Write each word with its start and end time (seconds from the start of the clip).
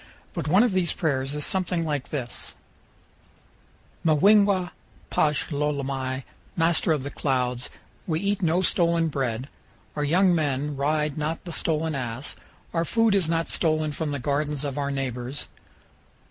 But 0.33 0.47
one 0.47 0.63
of 0.63 0.71
these 0.71 0.93
prayers 0.93 1.35
is 1.35 1.45
something 1.45 1.85
like 1.85 2.09
this: 2.09 2.55
"Muingwa 4.03 4.71
pash 5.11 5.51
lolomai, 5.51 6.23
Master 6.57 6.91
of 6.91 7.03
the 7.03 7.11
Clouds, 7.11 7.69
we 8.07 8.19
eat 8.19 8.41
no 8.41 8.63
stolen 8.63 9.09
bread; 9.09 9.47
our 9.95 10.03
young 10.03 10.33
men 10.33 10.75
ride 10.75 11.19
not 11.19 11.43
the 11.45 11.51
stolen 11.51 11.93
ass; 11.93 12.35
our 12.73 12.83
food 12.83 13.13
is 13.13 13.29
not 13.29 13.47
stolen 13.47 13.91
from 13.91 14.09
340 14.09 14.15
CANYONS 14.15 14.15
OF 14.15 14.15
THE 14.15 14.15
COLORADO. 14.15 14.15
the 14.15 14.25
gardens 14.25 14.63
of 14.63 14.77
our 14.79 14.89
neighbors. 15.29 15.47